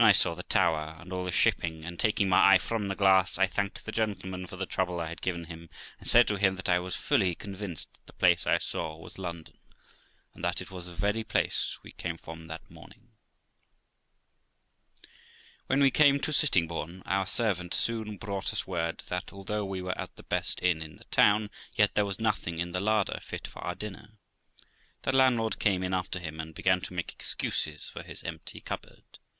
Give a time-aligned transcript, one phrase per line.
[0.00, 2.94] Then I saw the Tower, and all the shipping; and, taking my eye from the
[2.94, 5.68] glass, I thanked the gentleman for the trouble I had given him,
[5.98, 9.18] and said to him that I was fully convinced that the place I saw was
[9.18, 9.58] London,
[10.34, 13.08] and that it was the very place we came from that morning,
[15.66, 19.98] When we came to Sittingbourne, our servant soon brought us word that, although we were
[19.98, 23.48] at the best inn in the town, yet there was nothing in the larder fit
[23.48, 24.12] for our dinner.
[25.02, 29.02] The landlord came in after him and began to make excuses for his empty cupboard.